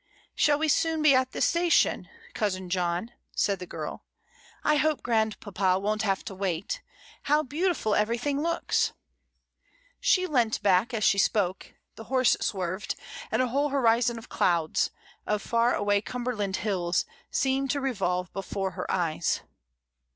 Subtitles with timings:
[0.33, 4.03] "Shall we soon be at the station, cousin John?" said the girl.
[4.63, 6.81] "I hope grandpapa won't have to wait
[7.29, 8.93] How beautiful everything looks."
[9.99, 12.97] She leant back as she spoke, the horse swerved, 26 MRS.
[12.97, 13.27] DYMOND.
[13.33, 14.89] and a whole horizon of clouds,
[15.27, 19.41] of far away Cumber land hills, seemed to revolve before her eyes.